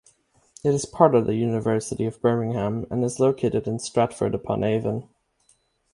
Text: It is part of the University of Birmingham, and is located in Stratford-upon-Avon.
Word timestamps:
It 0.63 0.73
is 0.73 0.87
part 0.87 1.13
of 1.13 1.27
the 1.27 1.35
University 1.35 2.05
of 2.05 2.19
Birmingham, 2.23 2.87
and 2.89 3.03
is 3.05 3.19
located 3.19 3.67
in 3.67 3.77
Stratford-upon-Avon. 3.77 5.07